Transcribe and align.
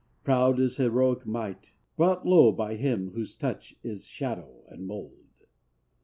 Proud 0.23 0.59
as 0.59 0.77
heroic 0.77 1.27
might, 1.27 1.73
Brought 1.95 2.25
low 2.25 2.51
by 2.51 2.75
him 2.75 3.11
whose 3.11 3.35
touch 3.35 3.75
is 3.83 4.07
shadow 4.07 4.63
and 4.67 4.87
mold. 4.87 5.27